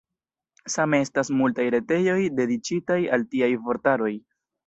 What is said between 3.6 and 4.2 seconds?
vortaroj.